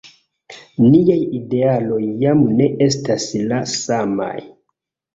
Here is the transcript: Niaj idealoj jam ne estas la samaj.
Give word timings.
Niaj 0.85 1.17
idealoj 1.41 2.01
jam 2.25 2.43
ne 2.57 2.73
estas 2.89 3.31
la 3.55 3.65
samaj. 3.79 4.35